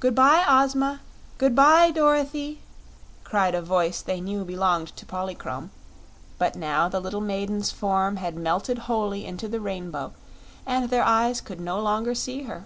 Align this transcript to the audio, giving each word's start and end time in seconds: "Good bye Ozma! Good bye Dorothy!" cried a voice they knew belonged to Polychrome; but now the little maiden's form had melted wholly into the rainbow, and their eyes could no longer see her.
"Good 0.00 0.14
bye 0.14 0.42
Ozma! 0.48 1.00
Good 1.36 1.54
bye 1.54 1.90
Dorothy!" 1.90 2.62
cried 3.24 3.54
a 3.54 3.60
voice 3.60 4.00
they 4.00 4.18
knew 4.18 4.42
belonged 4.42 4.96
to 4.96 5.04
Polychrome; 5.04 5.70
but 6.38 6.56
now 6.56 6.88
the 6.88 6.98
little 6.98 7.20
maiden's 7.20 7.70
form 7.70 8.16
had 8.16 8.36
melted 8.38 8.78
wholly 8.88 9.26
into 9.26 9.46
the 9.46 9.60
rainbow, 9.60 10.14
and 10.64 10.88
their 10.88 11.04
eyes 11.04 11.42
could 11.42 11.60
no 11.60 11.78
longer 11.78 12.14
see 12.14 12.44
her. 12.44 12.64